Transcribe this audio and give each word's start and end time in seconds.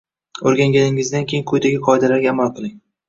O’rganganingizdan 0.51 1.27
keyin 1.33 1.45
quyidagi 1.51 1.83
qoidalarga 1.89 2.33
amal 2.33 2.51
qiling. 2.57 2.75